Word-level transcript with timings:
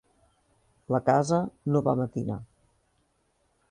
La 0.95 1.01
casa 1.11 1.41
no 1.75 1.85
va 1.91 1.97
matinar. 2.03 2.43